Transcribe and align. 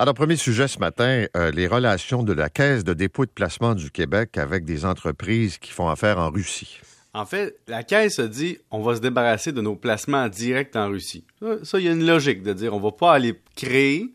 Alors, 0.00 0.14
premier 0.14 0.36
sujet 0.36 0.66
ce 0.66 0.78
matin, 0.78 1.26
euh, 1.36 1.50
les 1.50 1.66
relations 1.66 2.22
de 2.22 2.32
la 2.32 2.48
Caisse 2.48 2.84
de 2.84 2.94
dépôt 2.94 3.26
de 3.26 3.30
placement 3.30 3.74
du 3.74 3.90
Québec 3.90 4.38
avec 4.38 4.64
des 4.64 4.86
entreprises 4.86 5.58
qui 5.58 5.72
font 5.72 5.90
affaire 5.90 6.18
en 6.18 6.30
Russie. 6.30 6.80
En 7.12 7.26
fait, 7.26 7.58
la 7.68 7.82
Caisse 7.82 8.18
a 8.18 8.26
dit 8.26 8.56
on 8.70 8.80
va 8.80 8.96
se 8.96 9.02
débarrasser 9.02 9.52
de 9.52 9.60
nos 9.60 9.76
placements 9.76 10.26
directs 10.28 10.74
en 10.74 10.88
Russie. 10.88 11.24
Ça, 11.64 11.78
il 11.78 11.84
y 11.84 11.88
a 11.88 11.92
une 11.92 12.06
logique 12.06 12.42
de 12.42 12.54
dire 12.54 12.72
on 12.72 12.80
va 12.80 12.92
pas 12.92 13.12
aller 13.12 13.38
créer 13.54 14.10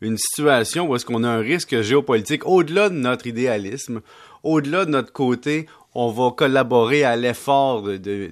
une 0.00 0.16
situation 0.16 0.88
où 0.88 0.96
est-ce 0.96 1.04
qu'on 1.04 1.24
a 1.24 1.28
un 1.28 1.40
risque 1.40 1.78
géopolitique 1.78 2.46
au-delà 2.46 2.88
de 2.88 2.94
notre 2.94 3.26
idéalisme, 3.26 4.00
au-delà 4.44 4.86
de 4.86 4.92
notre 4.92 5.12
côté, 5.12 5.66
on 5.94 6.10
va 6.10 6.30
collaborer 6.30 7.04
à 7.04 7.16
l'effort 7.16 7.82
de, 7.82 8.30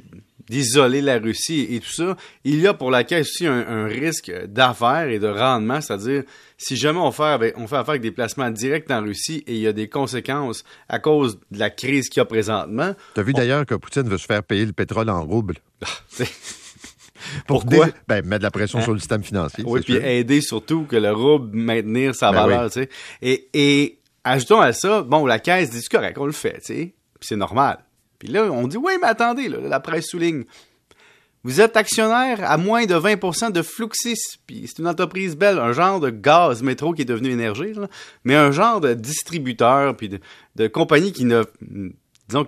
d'isoler 0.48 1.00
la 1.00 1.18
Russie 1.18 1.66
et 1.70 1.80
tout 1.80 1.92
ça, 1.92 2.16
il 2.44 2.60
y 2.60 2.66
a 2.66 2.74
pour 2.74 2.90
la 2.90 3.04
Caisse 3.04 3.28
aussi 3.28 3.46
un, 3.46 3.86
risque 3.86 4.32
d'affaires 4.46 5.08
et 5.08 5.18
de 5.18 5.28
rendement, 5.28 5.80
c'est-à-dire 5.80 6.24
si 6.58 6.76
jamais 6.76 7.00
on 7.00 7.12
fait, 7.12 7.24
avec, 7.24 7.58
on 7.58 7.66
fait 7.66 7.76
affaire 7.76 7.90
avec 7.90 8.02
des 8.02 8.10
placements 8.10 8.50
directs 8.50 8.90
en 8.90 9.02
Russie 9.02 9.44
et 9.46 9.54
il 9.54 9.60
y 9.60 9.66
a 9.66 9.72
des 9.72 9.88
conséquences 9.88 10.64
à 10.88 10.98
cause 10.98 11.38
de 11.50 11.58
la 11.58 11.70
crise 11.70 12.08
qu'il 12.08 12.20
y 12.20 12.22
a 12.22 12.24
présentement. 12.24 12.94
Tu 13.14 13.20
as 13.20 13.22
vu 13.22 13.32
d'ailleurs 13.32 13.66
que 13.66 13.74
Poutine 13.74 14.08
veut 14.08 14.18
se 14.18 14.26
faire 14.26 14.42
payer 14.42 14.64
le 14.64 14.72
pétrole 14.72 15.10
en 15.10 15.22
rouble. 15.24 15.56
Pourquoi? 17.46 17.88
ben, 18.08 18.24
mettre 18.24 18.40
de 18.40 18.44
la 18.44 18.50
pression 18.50 18.80
sur 18.80 18.92
le 18.92 18.98
système 18.98 19.22
financier. 19.22 19.64
Oui, 19.66 19.80
puis 19.80 19.96
aider 19.96 20.40
surtout 20.40 20.84
que 20.84 20.96
le 20.96 21.12
rouble 21.12 21.56
maintenir 21.56 22.14
sa 22.14 22.30
ben 22.30 22.46
valeur, 22.46 22.70
tu 22.70 22.80
sais. 22.80 22.88
Et, 23.22 23.48
et 23.54 23.98
ajoutons 24.24 24.60
à 24.60 24.72
ça, 24.72 25.02
bon, 25.02 25.26
la 25.26 25.38
caisse 25.38 25.70
dit, 25.70 25.82
correct, 25.88 26.16
on 26.18 26.26
le 26.26 26.32
fait, 26.32 26.58
tu 26.60 26.74
sais. 26.74 26.94
c'est 27.20 27.36
normal. 27.36 27.78
Puis 28.18 28.28
là, 28.28 28.44
on 28.44 28.66
dit, 28.66 28.76
oui, 28.76 28.94
mais 29.00 29.08
attendez, 29.08 29.48
la 29.48 29.80
presse 29.80 30.06
souligne. 30.06 30.44
Vous 31.46 31.60
êtes 31.60 31.76
actionnaire 31.76 32.40
à 32.42 32.56
moins 32.56 32.86
de 32.86 32.94
20% 32.96 33.52
de 33.52 33.62
Fluxis, 33.62 34.38
puis 34.48 34.64
c'est 34.66 34.80
une 34.80 34.88
entreprise 34.88 35.36
belle, 35.36 35.60
un 35.60 35.72
genre 35.72 36.00
de 36.00 36.10
gaz 36.10 36.60
métro 36.60 36.92
qui 36.92 37.02
est 37.02 37.04
devenu 37.04 37.30
énergie, 37.30 37.72
mais 38.24 38.34
un 38.34 38.50
genre 38.50 38.80
de 38.80 38.94
distributeur, 38.94 39.96
puis 39.96 40.10
de, 40.56 40.66
compagnie 40.66 41.12
qui 41.12 41.24
ne, 41.24 41.44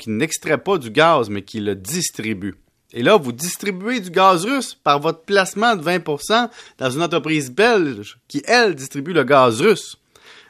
n'extrait 0.08 0.58
pas 0.58 0.78
du 0.78 0.90
gaz, 0.90 1.30
mais 1.30 1.42
qui 1.42 1.60
le 1.60 1.76
distribue. 1.76 2.56
Et 2.92 3.04
là, 3.04 3.16
vous 3.16 3.30
distribuez 3.30 4.00
du 4.00 4.10
gaz 4.10 4.44
russe 4.44 4.74
par 4.74 4.98
votre 4.98 5.20
placement 5.20 5.76
de 5.76 5.82
20% 5.84 6.48
dans 6.78 6.90
une 6.90 7.02
entreprise 7.02 7.52
belge 7.52 8.18
qui, 8.26 8.42
elle, 8.46 8.74
distribue 8.74 9.12
le 9.12 9.22
gaz 9.22 9.60
russe. 9.60 9.96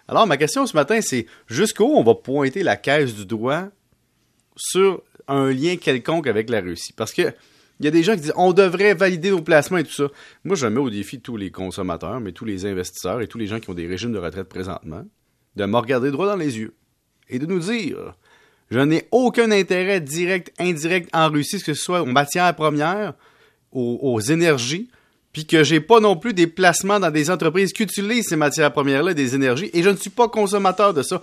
Alors, 0.09 0.27
ma 0.27 0.39
question 0.39 0.67
ce 0.67 0.75
matin, 0.75 1.01
c'est 1.03 1.27
jusqu'où 1.49 1.85
on 1.85 2.03
va 2.03 2.15
pointer 2.15 2.63
la 2.63 2.77
caisse 2.77 3.15
du 3.15 3.27
doigt 3.27 3.69
sur 4.57 5.03
un 5.29 5.51
lien 5.51 5.77
quelconque 5.77 6.27
avec 6.27 6.51
la 6.51 6.61
Russie? 6.61 6.93
Parce 6.93 7.13
que 7.13 7.33
il 7.81 7.85
y 7.85 7.89
a 7.89 7.93
des 7.93 8.03
gens 8.03 8.15
qui 8.15 8.23
disent 8.23 8.33
on 8.37 8.53
devrait 8.53 8.95
valider 8.95 9.31
nos 9.31 9.43
placements 9.43 9.79
et 9.79 9.85
tout 9.85 9.93
ça. 9.93 10.09
Moi, 10.45 10.57
je 10.57 10.67
mets 10.67 10.81
au 10.81 10.91
défi 10.91 11.21
tous 11.21 11.37
les 11.37 11.51
consommateurs, 11.51 12.21
mais 12.21 12.33
tous 12.33 12.45
les 12.45 12.67
investisseurs 12.67 13.21
et 13.21 13.29
tous 13.29 13.39
les 13.39 13.47
gens 13.47 13.61
qui 13.61 13.71
ont 13.71 13.75
des 13.75 13.87
régimes 13.87 14.13
de 14.13 14.19
retraite 14.19 14.49
présentement, 14.49 15.05
de 15.57 15.65
me 15.65 15.77
regarder 15.77 16.11
droit 16.11 16.27
dans 16.27 16.37
les 16.37 16.59
yeux 16.59 16.75
et 17.29 17.39
de 17.39 17.47
nous 17.47 17.61
dire 17.61 18.15
je 18.71 18.81
n'ai 18.81 19.09
aucun 19.11 19.51
intérêt 19.51 20.01
direct, 20.01 20.53
indirect 20.59 21.09
en 21.15 21.31
Russie, 21.31 21.59
que 21.59 21.73
ce 21.73 21.83
soit 21.83 22.03
aux 22.03 22.07
matières 22.07 22.55
premières, 22.55 23.15
aux, 23.73 23.99
aux 24.03 24.21
énergies, 24.21 24.91
puis 25.33 25.47
que 25.47 25.63
j'ai 25.63 25.81
pas 25.81 26.01
non 26.01 26.17
plus 26.17 26.35
des 26.35 26.47
placements 26.47 27.01
dans 27.01 27.11
des 27.11 27.31
entreprises 27.31 27.73
qui 27.73 27.83
utilisent 27.83 28.29
ces 28.29 28.37
matières 28.37 28.73
premières-là, 28.73 29.15
des 29.15 29.35
énergies, 29.35 29.71
et 29.73 29.83
je 29.83 29.89
ne 29.89 29.97
suis 29.97 30.11
pas 30.11 30.29
consommateur 30.29 30.93
de 30.93 31.03
ça. 31.03 31.23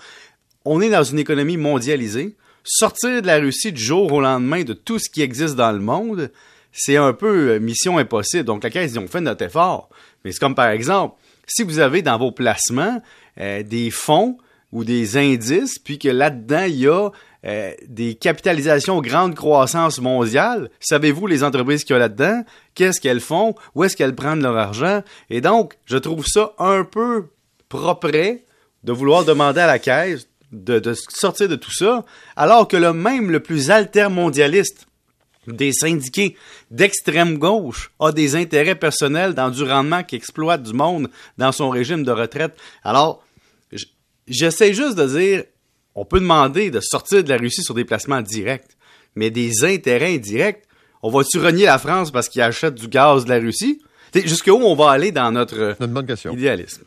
On 0.64 0.82
est 0.82 0.90
dans 0.90 1.04
une 1.04 1.20
économie 1.20 1.58
mondialisée. 1.58 2.36
Sortir 2.68 3.22
de 3.22 3.28
la 3.28 3.38
Russie 3.38 3.72
du 3.72 3.82
jour 3.82 4.12
au 4.12 4.22
lendemain 4.22 4.64
de 4.64 4.74
tout 4.74 4.98
ce 4.98 5.08
qui 5.08 5.22
existe 5.22 5.56
dans 5.56 5.72
le 5.72 5.80
monde, 5.80 6.32
c'est 6.72 6.98
un 6.98 7.14
peu 7.14 7.52
euh, 7.52 7.60
mission 7.60 8.00
impossible. 8.00 8.44
Donc 8.44 8.64
la 8.64 8.72
Caisse 8.72 8.94
dit 8.94 8.98
on 8.98 9.08
fait 9.08 9.22
notre 9.22 9.46
effort. 9.46 9.88
Mais 10.24 10.32
c'est 10.32 10.40
comme 10.40 10.56
par 10.56 10.70
exemple, 10.70 11.16
si 11.46 11.62
vous 11.62 11.78
avez 11.78 12.02
dans 12.02 12.18
vos 12.18 12.32
placements 12.32 13.04
euh, 13.40 13.62
des 13.62 13.92
fonds 13.92 14.40
ou 14.72 14.84
des 14.84 15.16
indices, 15.16 15.78
puis 15.78 16.00
que 16.00 16.10
là-dedans, 16.10 16.64
il 16.64 16.76
y 16.78 16.88
a 16.88 17.12
euh, 17.46 17.72
des 17.88 18.16
capitalisations 18.16 19.00
grande 19.00 19.36
croissance 19.36 20.02
mondiale. 20.02 20.72
Savez-vous 20.80 21.28
les 21.28 21.44
entreprises 21.44 21.84
qu'il 21.84 21.94
y 21.94 21.98
a 21.98 22.00
là-dedans? 22.00 22.44
Qu'est-ce 22.74 23.00
qu'elles 23.00 23.20
font? 23.20 23.54
Où 23.76 23.84
est-ce 23.84 23.96
qu'elles 23.96 24.16
prennent 24.16 24.42
leur 24.42 24.58
argent? 24.58 25.04
Et 25.30 25.40
donc, 25.40 25.76
je 25.86 25.98
trouve 25.98 26.26
ça 26.26 26.54
un 26.58 26.84
peu 26.84 27.28
propre 27.70 28.10
de 28.84 28.92
vouloir 28.92 29.24
demander 29.24 29.62
à 29.62 29.68
la 29.68 29.78
caisse 29.78 30.28
de, 30.56 30.80
de 30.80 30.94
sortir 30.94 31.48
de 31.50 31.56
tout 31.56 31.74
ça, 31.74 32.06
alors 32.36 32.68
que 32.68 32.78
le 32.78 32.94
même 32.94 33.30
le 33.30 33.40
plus 33.40 33.70
altermondialiste 33.70 34.88
des 35.48 35.74
syndiqués 35.74 36.36
d'extrême 36.72 37.38
gauche 37.38 37.92
a 38.00 38.12
des 38.12 38.36
intérêts 38.36 38.76
personnels 38.76 39.34
dans 39.34 39.50
du 39.50 39.64
rendement 39.64 40.04
qui 40.04 40.16
exploite 40.16 40.64
du 40.64 40.74
monde 40.74 41.10
dans 41.38 41.52
son 41.52 41.70
régime 41.70 42.04
de 42.04 42.12
retraite. 42.12 42.58
Alors, 42.84 43.24
j'essaie 44.28 44.74
juste 44.74 44.98
de 44.98 45.06
dire, 45.06 45.44
on 45.94 46.06
peut 46.06 46.20
demander 46.20 46.72
de 46.72 46.80
sortir 46.80 47.24
de 47.24 47.30
la 47.30 47.38
Russie 47.38 47.64
sur 47.64 47.74
des 47.74 47.86
placements 47.86 48.22
directs, 48.22 48.76
mais 49.16 49.30
des 49.30 49.64
intérêts 49.64 50.16
indirects, 50.16 50.64
on 51.04 51.12
va-tu 51.12 51.38
renier 51.38 51.66
la 51.66 51.78
France 51.78 52.12
parce 52.12 52.28
qu'il 52.28 52.42
achète 52.42 52.76
du 52.76 52.88
gaz 52.88 53.26
de 53.26 53.30
la 53.30 53.40
Russie? 53.40 53.82
Jusqu'où 54.14 54.54
on 54.54 54.76
va 54.76 54.92
aller 54.92 55.12
dans 55.12 55.32
notre 55.32 55.76
idéalisme? 56.32 56.84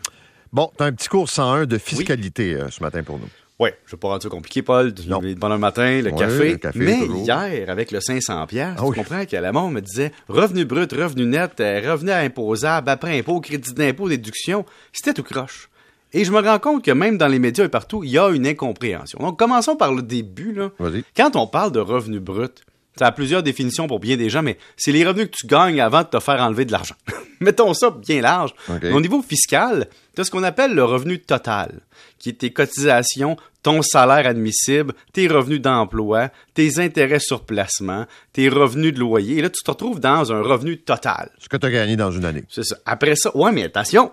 Bon, 0.53 0.71
tu 0.77 0.83
as 0.83 0.87
un 0.87 0.93
petit 0.93 1.09
cours 1.09 1.29
101 1.29 1.67
de 1.67 1.77
fiscalité 1.77 2.55
euh, 2.55 2.69
ce 2.71 2.83
matin 2.83 3.03
pour 3.03 3.19
nous. 3.19 3.29
Oui, 3.59 3.71
je 3.87 3.91
ne 3.91 3.97
vais 3.97 4.01
pas 4.01 4.09
rendre 4.09 4.23
ça 4.23 4.29
compliqué, 4.29 4.63
Paul. 4.63 4.95
Pendant 5.41 5.55
le 5.55 5.61
matin, 5.61 6.01
le, 6.01 6.13
café. 6.13 6.59
Mais 6.77 7.01
hier, 7.07 7.69
avec 7.69 7.91
le 7.91 8.01
500 8.01 8.47
pièces, 8.47 8.77
ah 8.79 8.85
tu 8.87 8.93
comprends 8.93 9.25
qu'à 9.25 9.41
la 9.41 9.51
mort, 9.51 9.69
me 9.71 9.81
disait 9.81 10.13
revenu 10.29 10.65
brut, 10.65 10.93
revenu 10.93 11.27
net, 11.27 11.59
euh, 11.61 11.91
revenu 11.91 12.13
imposable, 12.13 12.89
après 12.89 13.19
impôt, 13.19 13.41
crédit 13.41 13.75
d'impôt, 13.75 14.09
déduction. 14.09 14.65
C'était 14.93 15.13
tout 15.13 15.25
croche. 15.25 15.69
Et 16.13 16.25
je 16.25 16.31
me 16.31 16.41
rends 16.41 16.59
compte 16.59 16.85
que 16.85 16.91
même 16.93 17.19
dans 17.19 17.27
les 17.27 17.39
médias 17.39 17.65
et 17.65 17.69
partout, 17.69 18.03
il 18.05 18.11
y 18.11 18.19
a 18.19 18.29
une 18.29 18.47
incompréhension. 18.47 19.19
Donc, 19.19 19.39
commençons 19.39 19.77
par 19.77 19.93
le 19.93 20.03
début. 20.03 20.53
Là. 20.53 20.71
Quand 21.17 21.37
on 21.37 21.47
parle 21.47 21.73
de 21.73 21.81
revenu 21.81 22.21
brut, 22.21 22.65
ça 22.99 23.07
a 23.07 23.13
plusieurs 23.13 23.43
définitions 23.43 23.87
pour 23.87 24.01
bien 24.01 24.17
des 24.17 24.31
gens, 24.31 24.43
mais 24.43 24.59
c'est 24.77 24.93
les 24.93 25.07
revenus 25.07 25.27
que 25.27 25.37
tu 25.37 25.47
gagnes 25.47 25.81
avant 25.81 26.03
de 26.03 26.09
te 26.09 26.21
faire 26.21 26.41
enlever 26.41 26.65
de 26.65 26.73
l'argent. 26.73 26.97
Mettons 27.41 27.73
ça 27.75 27.91
bien 27.91 28.21
large. 28.21 28.55
Au 28.93 29.01
niveau 29.01 29.23
fiscal, 29.23 29.89
tu 30.15 30.21
as 30.21 30.25
ce 30.25 30.31
qu'on 30.31 30.43
appelle 30.43 30.75
le 30.75 30.85
revenu 30.85 31.21
total, 31.21 31.81
qui 32.19 32.31
est 32.31 32.33
tes 32.33 32.53
cotisations, 32.53 33.37
ton 33.63 33.83
salaire 33.83 34.27
admissible, 34.27 34.95
tes 35.13 35.29
revenus 35.29 35.61
d'emploi, 35.61 36.31
tes 36.55 36.81
intérêts 36.81 37.21
sur 37.21 37.43
placement, 37.45 38.07
tes 38.33 38.49
revenus 38.49 38.95
de 38.95 38.99
loyer. 38.99 39.39
Et 39.39 39.43
là, 39.43 39.51
tu 39.51 39.63
te 39.63 39.71
retrouves 39.71 40.01
dans 40.01 40.33
un 40.33 40.43
revenu 40.43 40.79
total. 40.79 41.31
Ce 41.39 41.49
que 41.49 41.57
tu 41.57 41.67
as 41.67 41.71
gagné 41.71 41.97
dans 41.97 42.11
une 42.11 42.25
année. 42.25 42.45
C'est 42.51 42.65
ça. 42.65 42.77
Après 42.87 43.15
ça, 43.15 43.37
ouais, 43.37 43.53
mais 43.53 43.65
attention, 43.65 44.11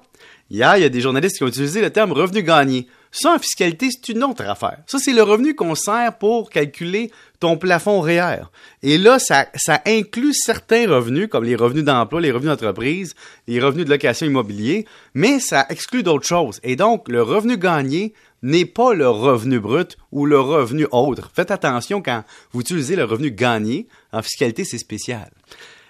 Hier, 0.52 0.78
il 0.78 0.82
y 0.82 0.86
a 0.86 0.90
des 0.90 1.02
journalistes 1.02 1.38
qui 1.38 1.44
ont 1.44 1.48
utilisé 1.48 1.82
le 1.82 1.90
terme 1.90 2.12
revenu 2.12 2.44
gagné. 2.44 2.88
Ça, 3.18 3.34
en 3.34 3.40
fiscalité, 3.40 3.88
c'est 3.90 4.12
une 4.12 4.26
autre 4.26 4.44
affaire. 4.44 4.80
Ça, 4.88 4.98
c'est 5.00 5.14
le 5.14 5.24
revenu 5.24 5.56
qu'on 5.56 5.74
sert 5.74 6.18
pour 6.18 6.50
calculer 6.50 7.12
ton 7.40 7.56
plafond 7.56 8.02
réel. 8.02 8.46
Et 8.84 8.98
là, 8.98 9.20
ça, 9.20 9.48
ça 9.56 9.82
inclut 9.86 10.34
certains 10.34 10.86
revenus, 10.86 11.30
comme 11.30 11.46
les 11.46 11.56
revenus 11.56 11.86
d'emploi, 11.86 12.20
les 12.20 12.34
revenus 12.34 12.52
d'entreprise, 12.52 13.16
les 13.48 13.62
revenus 13.62 13.86
de 13.86 13.90
location 13.90 14.28
immobilier, 14.28 14.86
mais 15.14 15.40
ça 15.40 15.66
exclut 15.70 16.04
d'autres 16.04 16.28
choses. 16.28 16.60
Et 16.64 16.76
donc, 16.76 17.08
le 17.08 17.24
revenu 17.24 17.58
gagné 17.58 18.14
n'est 18.42 18.66
pas 18.66 18.94
le 18.94 19.08
revenu 19.08 19.62
brut 19.62 19.98
ou 20.12 20.26
le 20.26 20.38
revenu 20.38 20.86
autre. 20.92 21.32
Faites 21.34 21.52
attention 21.52 22.02
quand 22.02 22.26
vous 22.52 22.60
utilisez 22.60 22.98
le 22.98 23.06
revenu 23.06 23.32
gagné. 23.32 23.88
En 24.12 24.22
fiscalité, 24.24 24.66
c'est 24.66 24.78
spécial. 24.78 25.32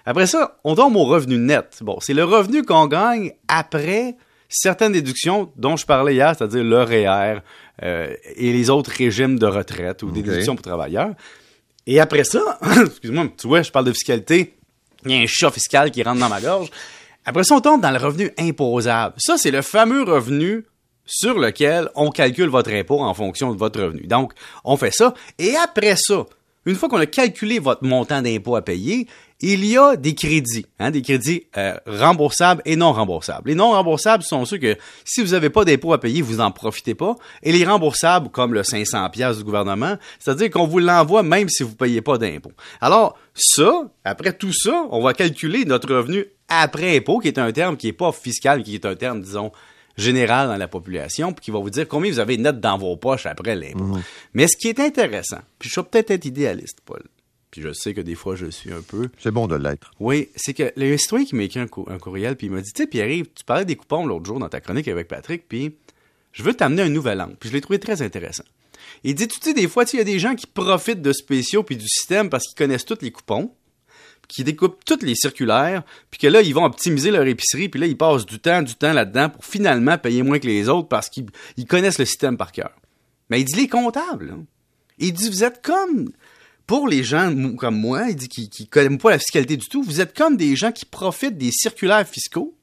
Après 0.04 0.28
ça, 0.28 0.60
on 0.62 0.76
tombe 0.76 0.94
au 0.94 1.06
revenu 1.06 1.38
net. 1.38 1.80
Bon, 1.80 1.98
c'est 2.00 2.14
le 2.14 2.22
revenu 2.22 2.62
qu'on 2.62 2.86
gagne 2.86 3.32
après 3.48 4.16
certaines 4.48 4.92
déductions 4.92 5.50
dont 5.56 5.76
je 5.76 5.86
parlais 5.86 6.14
hier, 6.14 6.34
c'est-à-dire 6.36 6.64
le 6.64 6.82
REER 6.82 7.40
euh, 7.82 8.14
et 8.36 8.52
les 8.52 8.70
autres 8.70 8.90
régimes 8.90 9.38
de 9.38 9.46
retraite 9.46 10.02
ou 10.02 10.10
des 10.10 10.22
déductions 10.22 10.54
pour 10.54 10.64
travailleurs. 10.64 11.10
Et 11.86 12.00
après 12.00 12.24
ça, 12.24 12.58
excuse-moi, 12.82 13.28
tu 13.36 13.46
vois, 13.46 13.62
je 13.62 13.70
parle 13.70 13.86
de 13.86 13.92
fiscalité, 13.92 14.54
il 15.04 15.12
y 15.12 15.14
a 15.14 15.20
un 15.20 15.26
chat 15.26 15.50
fiscal 15.50 15.90
qui 15.90 16.02
rentre 16.02 16.20
dans 16.20 16.28
ma 16.28 16.40
gorge. 16.40 16.70
Après 17.24 17.44
ça, 17.44 17.56
on 17.56 17.60
tombe 17.60 17.80
dans 17.80 17.90
le 17.90 17.98
revenu 17.98 18.30
imposable. 18.38 19.14
Ça, 19.18 19.36
c'est 19.36 19.50
le 19.50 19.62
fameux 19.62 20.02
revenu 20.02 20.64
sur 21.04 21.38
lequel 21.38 21.88
on 21.94 22.10
calcule 22.10 22.48
votre 22.48 22.72
impôt 22.72 23.00
en 23.00 23.14
fonction 23.14 23.52
de 23.52 23.58
votre 23.58 23.80
revenu. 23.80 24.06
Donc, 24.06 24.32
on 24.64 24.76
fait 24.76 24.90
ça. 24.90 25.14
Et 25.38 25.54
après 25.56 25.94
ça, 25.96 26.26
une 26.66 26.74
fois 26.74 26.88
qu'on 26.88 26.98
a 26.98 27.06
calculé 27.06 27.58
votre 27.58 27.84
montant 27.84 28.20
d'impôt 28.20 28.56
à 28.56 28.62
payer, 28.62 29.06
il 29.40 29.64
y 29.64 29.76
a 29.76 29.96
des 29.96 30.14
crédits, 30.14 30.66
hein, 30.78 30.90
des 30.90 31.02
crédits 31.02 31.44
euh, 31.56 31.76
remboursables 31.86 32.62
et 32.64 32.74
non 32.74 32.92
remboursables. 32.92 33.48
Les 33.50 33.54
non 33.54 33.70
remboursables 33.70 34.22
sont 34.22 34.44
ceux 34.44 34.58
que 34.58 34.76
si 35.04 35.22
vous 35.22 35.32
n'avez 35.32 35.50
pas 35.50 35.64
d'impôt 35.64 35.92
à 35.92 36.00
payer, 36.00 36.22
vous 36.22 36.36
n'en 36.36 36.50
profitez 36.50 36.94
pas. 36.94 37.14
Et 37.42 37.52
les 37.52 37.64
remboursables, 37.64 38.30
comme 38.30 38.54
le 38.54 38.62
500 38.62 39.10
pièces 39.10 39.38
du 39.38 39.44
gouvernement, 39.44 39.96
c'est-à-dire 40.18 40.50
qu'on 40.50 40.66
vous 40.66 40.78
l'envoie 40.78 41.22
même 41.22 41.48
si 41.48 41.62
vous 41.62 41.70
ne 41.70 41.76
payez 41.76 42.00
pas 42.00 42.18
d'impôt. 42.18 42.52
Alors 42.80 43.18
ça, 43.34 43.82
après 44.04 44.32
tout 44.32 44.52
ça, 44.52 44.86
on 44.90 45.02
va 45.02 45.12
calculer 45.12 45.64
notre 45.64 45.94
revenu 45.94 46.26
après 46.48 46.96
impôt, 46.96 47.18
qui 47.18 47.28
est 47.28 47.38
un 47.38 47.52
terme 47.52 47.76
qui 47.76 47.86
n'est 47.86 47.92
pas 47.92 48.12
fiscal, 48.12 48.62
qui 48.62 48.74
est 48.74 48.86
un 48.86 48.94
terme, 48.94 49.20
disons, 49.20 49.52
général 49.96 50.48
dans 50.48 50.56
la 50.56 50.68
population, 50.68 51.32
puis 51.32 51.46
qui 51.46 51.50
va 51.50 51.58
vous 51.58 51.70
dire 51.70 51.88
combien 51.88 52.10
vous 52.10 52.18
avez 52.18 52.36
net 52.36 52.60
dans 52.60 52.78
vos 52.78 52.96
poches 52.96 53.26
après 53.26 53.56
l'impôt. 53.56 53.84
Mhm. 53.84 54.02
Mais 54.34 54.46
ce 54.46 54.56
qui 54.56 54.68
est 54.68 54.80
intéressant, 54.80 55.40
puis 55.58 55.70
je 55.70 55.80
vais 55.80 55.86
peut-être 55.86 56.10
être 56.10 56.24
idéaliste, 56.24 56.80
Paul, 56.84 57.02
puis 57.50 57.62
je 57.62 57.72
sais 57.72 57.94
que 57.94 58.00
des 58.00 58.14
fois 58.14 58.36
je 58.36 58.46
suis 58.46 58.72
un 58.72 58.82
peu. 58.82 59.08
C'est 59.18 59.30
bon 59.30 59.46
de 59.46 59.56
l'être. 59.56 59.92
Oui, 60.00 60.28
c'est 60.36 60.54
que 60.54 60.72
le 60.76 60.96
citoyen 60.96 61.24
qui 61.24 61.34
m'a 61.34 61.44
écrit 61.44 61.60
un, 61.60 61.66
courriel, 61.66 62.36
puis 62.36 62.48
il 62.48 62.52
m'a 62.52 62.60
dit, 62.60 62.72
tu 62.72 62.82
sais, 62.82 62.86
Pierre, 62.88 63.24
tu 63.34 63.44
parlais 63.44 63.64
des 63.64 63.76
coupons 63.76 64.06
l'autre 64.06 64.26
jour 64.26 64.38
dans 64.38 64.48
ta 64.48 64.60
chronique 64.60 64.88
avec 64.88 65.08
Patrick, 65.08 65.48
puis 65.48 65.74
je 66.32 66.42
veux 66.42 66.54
t'amener 66.54 66.82
un 66.82 66.88
nouvel 66.90 67.20
angle. 67.20 67.36
Puis 67.40 67.48
je 67.48 67.54
l'ai 67.54 67.60
trouvé 67.60 67.78
très 67.78 68.02
intéressant. 68.02 68.44
Il 69.04 69.14
dit, 69.14 69.28
tu 69.28 69.38
sais, 69.40 69.54
des 69.54 69.68
fois, 69.68 69.84
il 69.92 69.96
y 69.96 70.00
a 70.00 70.04
des 70.04 70.18
gens 70.18 70.34
qui 70.34 70.46
profitent 70.46 71.02
de 71.02 71.12
spéciaux 71.12 71.62
puis 71.62 71.76
du 71.76 71.86
système 71.88 72.28
parce 72.28 72.46
qu'ils 72.46 72.56
connaissent 72.56 72.84
tous 72.84 72.98
les 73.00 73.10
coupons, 73.10 73.52
qui 74.28 74.44
découpent 74.44 74.84
toutes 74.84 75.02
les 75.02 75.14
circulaires, 75.14 75.82
puis 76.10 76.18
que 76.18 76.26
là, 76.26 76.42
ils 76.42 76.54
vont 76.54 76.64
optimiser 76.64 77.10
leur 77.10 77.26
épicerie, 77.26 77.68
puis 77.68 77.80
là, 77.80 77.86
ils 77.86 77.96
passent 77.96 78.26
du 78.26 78.38
temps, 78.38 78.62
du 78.62 78.74
temps 78.74 78.92
là-dedans 78.92 79.30
pour 79.30 79.44
finalement 79.44 79.98
payer 79.98 80.22
moins 80.22 80.38
que 80.38 80.46
les 80.46 80.68
autres 80.68 80.88
parce 80.88 81.08
qu'ils 81.08 81.30
connaissent 81.68 81.98
le 81.98 82.04
système 82.04 82.36
par 82.36 82.52
cœur. 82.52 82.72
Mais 83.30 83.40
il 83.40 83.44
dit 83.44 83.56
les 83.56 83.68
comptables. 83.68 84.36
Il 84.98 85.12
dit, 85.12 85.28
vous 85.28 85.44
êtes 85.44 85.62
comme, 85.62 86.10
pour 86.66 86.88
les 86.88 87.04
gens 87.04 87.32
comme 87.56 87.78
moi, 87.78 88.08
il 88.08 88.16
dit 88.16 88.28
qui, 88.28 88.48
qui 88.48 88.66
connaissent 88.66 89.00
pas 89.00 89.10
la 89.10 89.18
fiscalité 89.18 89.56
du 89.56 89.68
tout, 89.68 89.82
vous 89.82 90.00
êtes 90.00 90.16
comme 90.16 90.36
des 90.36 90.56
gens 90.56 90.72
qui 90.72 90.84
profitent 90.84 91.38
des 91.38 91.50
circulaires 91.52 92.06
fiscaux 92.06 92.56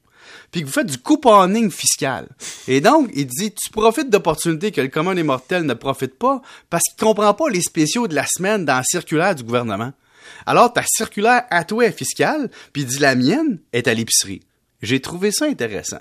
puis 0.50 0.60
que 0.60 0.66
vous 0.66 0.72
faites 0.72 0.86
du 0.86 0.98
couponing 0.98 1.68
fiscal. 1.68 2.28
Et 2.68 2.80
donc, 2.80 3.10
il 3.12 3.26
dit, 3.26 3.52
tu 3.52 3.70
profites 3.70 4.08
d'opportunités 4.08 4.70
que 4.70 4.80
le 4.80 4.86
commun 4.86 5.14
des 5.14 5.24
mortels 5.24 5.64
ne 5.64 5.74
profite 5.74 6.16
pas 6.16 6.42
parce 6.70 6.84
qu'il 6.84 7.04
comprend 7.04 7.34
pas 7.34 7.48
les 7.48 7.60
spéciaux 7.60 8.06
de 8.06 8.14
la 8.14 8.24
semaine 8.24 8.64
dans 8.64 8.76
la 8.76 8.84
circulaire 8.84 9.34
du 9.34 9.42
gouvernement. 9.42 9.92
Alors, 10.46 10.72
ta 10.72 10.82
circulaire 10.86 11.44
à 11.50 11.64
toi 11.64 11.86
est 11.86 11.96
fiscale, 11.96 12.50
puis 12.72 12.84
dit, 12.84 12.98
la 12.98 13.14
mienne 13.14 13.60
est 13.72 13.88
à 13.88 13.94
l'épicerie. 13.94 14.42
J'ai 14.82 15.00
trouvé 15.00 15.30
ça 15.30 15.46
intéressant. 15.46 16.00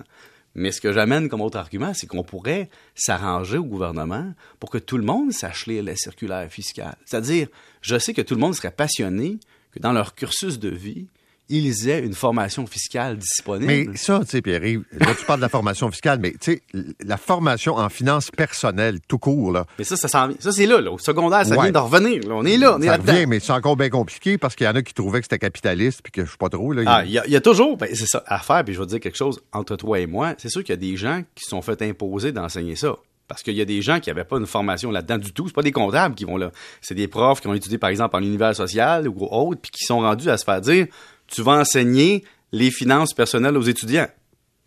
Mais 0.55 0.71
ce 0.71 0.81
que 0.81 0.93
j'amène 0.93 1.29
comme 1.29 1.41
autre 1.41 1.57
argument, 1.57 1.93
c'est 1.93 2.05
qu'on 2.05 2.23
pourrait 2.23 2.69
s'arranger 2.93 3.57
au 3.57 3.63
gouvernement 3.63 4.33
pour 4.59 4.69
que 4.69 4.77
tout 4.77 4.97
le 4.97 5.03
monde 5.03 5.31
sache 5.31 5.65
lire 5.65 5.83
la 5.83 5.95
circulaire 5.95 6.51
fiscale. 6.51 6.95
C'est-à-dire, 7.05 7.47
je 7.81 7.97
sais 7.97 8.13
que 8.13 8.21
tout 8.21 8.35
le 8.35 8.41
monde 8.41 8.53
serait 8.53 8.71
passionné 8.71 9.39
que 9.71 9.79
dans 9.79 9.93
leur 9.93 10.13
cursus 10.13 10.59
de 10.59 10.69
vie, 10.69 11.07
ils 11.49 11.89
aient 11.89 11.99
une 11.99 12.13
formation 12.13 12.65
fiscale 12.65 13.17
disponible. 13.17 13.65
Mais 13.67 13.97
ça, 13.97 14.19
tu 14.21 14.27
sais, 14.27 14.41
Pierre, 14.41 14.61
là, 14.61 15.13
tu 15.17 15.25
parles 15.25 15.39
de 15.39 15.43
la 15.45 15.49
formation 15.49 15.91
fiscale, 15.91 16.19
mais 16.19 16.31
tu 16.31 16.53
sais, 16.53 16.63
la 17.05 17.17
formation 17.17 17.75
en 17.75 17.89
finances 17.89 18.31
personnelles, 18.31 18.99
tout 19.07 19.19
court, 19.19 19.51
là. 19.51 19.65
Mais 19.77 19.83
ça, 19.83 19.95
ça, 19.95 20.07
ça 20.07 20.51
c'est 20.51 20.65
là, 20.65 20.81
là, 20.81 20.91
au 20.91 20.97
secondaire, 20.97 21.45
ça 21.45 21.55
vient 21.55 21.71
de 21.71 21.77
revenir. 21.77 22.21
On 22.29 22.45
est 22.45 22.57
là, 22.57 22.75
on 22.77 22.81
est 22.81 22.87
là 22.87 22.97
revient, 22.97 23.25
mais 23.27 23.39
c'est 23.39 23.51
encore 23.51 23.75
bien 23.75 23.89
compliqué 23.89 24.37
parce 24.37 24.55
qu'il 24.55 24.65
y 24.65 24.69
en 24.69 24.75
a 24.75 24.81
qui 24.81 24.93
trouvaient 24.93 25.19
que 25.19 25.25
c'était 25.25 25.39
capitaliste, 25.39 26.01
puis 26.01 26.11
que 26.11 26.23
je 26.23 26.29
suis 26.29 26.37
pas 26.37 26.49
trop, 26.49 26.71
là. 26.71 26.83
Ah, 26.85 27.03
il 27.05 27.11
y, 27.11 27.35
a 27.35 27.41
toujours, 27.41 27.77
ben, 27.77 27.89
c'est 27.93 28.07
ça, 28.07 28.23
à 28.27 28.39
faire, 28.39 28.63
puis 28.63 28.73
je 28.73 28.79
vais 28.79 28.85
te 28.85 28.91
dire 28.91 28.99
quelque 28.99 29.17
chose 29.17 29.41
entre 29.51 29.75
toi 29.75 29.99
et 29.99 30.05
moi. 30.05 30.35
C'est 30.37 30.49
sûr 30.49 30.63
qu'il 30.63 30.73
y 30.73 30.77
a 30.77 30.77
des 30.77 30.95
gens 30.97 31.21
qui 31.35 31.43
se 31.43 31.49
sont 31.49 31.61
fait 31.61 31.81
imposer 31.81 32.31
d'enseigner 32.31 32.75
ça. 32.75 32.95
Parce 33.27 33.41
qu'il 33.41 33.53
y 33.53 33.61
a 33.61 33.65
des 33.65 33.81
gens 33.81 33.99
qui 33.99 34.09
n'avaient 34.09 34.25
pas 34.25 34.37
une 34.37 34.45
formation 34.45 34.91
là-dedans 34.91 35.17
du 35.17 35.31
tout. 35.31 35.47
C'est 35.47 35.55
pas 35.55 35.61
des 35.61 35.71
comptables 35.71 36.13
qui 36.13 36.25
vont 36.25 36.37
là. 36.37 36.51
C'est 36.81 36.93
des 36.93 37.07
profs 37.07 37.41
qui 37.41 37.47
ont 37.47 37.53
étudié, 37.53 37.77
par 37.77 37.89
exemple, 37.89 38.15
en 38.15 38.19
univers 38.21 38.55
social 38.55 39.07
ou 39.07 39.25
autre, 39.31 39.61
puis 39.61 39.71
qui 39.71 39.85
sont 39.85 39.99
rendus 39.99 40.29
à 40.29 40.37
se 40.37 40.43
faire 40.43 40.61
dire 40.61 40.87
tu 41.33 41.41
vas 41.41 41.53
enseigner 41.53 42.23
les 42.51 42.71
finances 42.71 43.13
personnelles 43.13 43.57
aux 43.57 43.63
étudiants. 43.63 44.07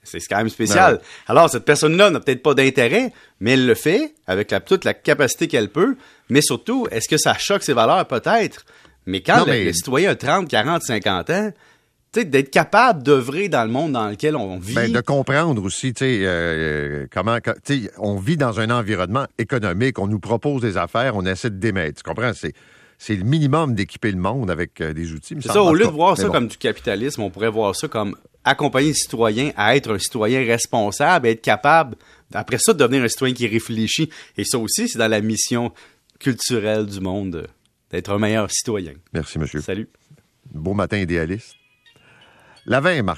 C'est 0.03 0.21
quand 0.21 0.37
même 0.37 0.49
spécial. 0.49 0.97
Ben 0.97 1.03
Alors, 1.27 1.51
cette 1.51 1.65
personne-là 1.65 2.11
n'a 2.11 2.21
peut-être 2.21 2.43
pas 2.43 2.55
d'intérêt, 2.55 3.13
mais 3.41 3.53
elle 3.53 3.67
le 3.67 3.75
fait 3.75 4.15
avec 4.27 4.51
la, 4.51 4.61
toute 4.61 4.85
la 4.85 4.95
capacité 4.95 5.49
qu'elle 5.49 5.69
peut. 5.69 5.97
Mais 6.29 6.43
surtout, 6.43 6.87
est-ce 6.91 7.09
que 7.09 7.17
ça 7.17 7.37
choque 7.39 7.65
ses 7.65 7.73
valeurs? 7.73 8.07
Peut-être. 8.07 8.65
Mais 9.07 9.21
quand 9.21 9.45
le, 9.47 9.73
citoyen 9.73 10.11
a 10.11 10.15
30, 10.15 10.49
40, 10.49 10.83
50 10.83 11.31
ans, 11.31 11.51
d'être 12.25 12.51
capable 12.51 13.03
d'œuvrer 13.03 13.49
dans 13.49 13.65
le 13.65 13.71
monde 13.71 13.93
dans 13.93 14.09
lequel 14.09 14.37
on 14.37 14.59
vit. 14.59 14.75
Ben, 14.75 14.91
de 14.91 15.01
comprendre 15.01 15.63
aussi, 15.63 15.93
tu 15.93 16.05
sais, 16.05 16.21
euh, 16.23 17.07
comment, 17.13 17.39
tu 17.65 17.91
on 17.99 18.17
vit 18.17 18.37
dans 18.37 18.59
un 18.59 18.71
environnement 18.71 19.27
économique, 19.39 19.99
on 19.99 20.07
nous 20.07 20.19
propose 20.19 20.63
des 20.63 20.77
affaires, 20.77 21.17
on 21.17 21.27
essaie 21.27 21.51
de 21.51 21.59
démettre. 21.59 22.03
Tu 22.03 22.09
comprends? 22.09 22.33
C'est, 22.35 22.55
c'est 22.99 23.17
le 23.17 23.25
minimum 23.25 23.75
d'équiper 23.75 24.11
le 24.11 24.19
monde 24.19 24.51
avec 24.51 24.81
euh, 24.81 24.93
des 24.93 25.13
outils. 25.13 25.37
C'est 25.41 25.53
ça, 25.53 25.63
au 25.63 25.75
lieu 25.75 25.85
de 25.85 25.91
voir 25.91 26.17
ça 26.17 26.29
comme 26.29 26.49
du 26.49 26.57
capitalisme, 26.57 27.23
on 27.23 27.31
pourrait 27.31 27.51
voir 27.51 27.75
ça 27.77 27.89
comme 27.89 28.17
accompagner 28.45 28.89
le 28.89 28.95
citoyen 28.95 29.53
à 29.57 29.77
être 29.77 29.93
un 29.93 29.99
citoyen 29.99 30.41
responsable, 30.41 31.27
être 31.27 31.43
capable, 31.43 31.97
après 32.33 32.59
ça, 32.59 32.73
de 32.73 32.79
devenir 32.79 33.03
un 33.03 33.09
citoyen 33.09 33.35
qui 33.35 33.47
réfléchit. 33.47 34.09
Et 34.37 34.45
ça 34.45 34.59
aussi, 34.59 34.89
c'est 34.89 34.99
dans 34.99 35.09
la 35.09 35.21
mission 35.21 35.73
culturelle 36.19 36.87
du 36.87 37.01
monde 37.01 37.49
d'être 37.91 38.11
un 38.11 38.19
meilleur 38.19 38.51
citoyen. 38.51 38.93
Merci, 39.13 39.39
monsieur. 39.39 39.61
Salut. 39.61 39.89
Beau 40.53 40.75
matin 40.75 40.99
idéaliste. 40.99 41.55
La 42.65 42.81
20, 42.81 43.03